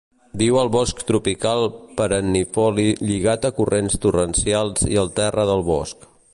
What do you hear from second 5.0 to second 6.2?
al terra del bosc.